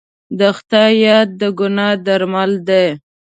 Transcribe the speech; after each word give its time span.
د 0.39 0.41
خدای 0.57 0.91
یاد 1.05 1.29
د 1.39 1.41
ګناه 1.59 1.95
درمل 2.05 2.51
دی. 2.67 2.87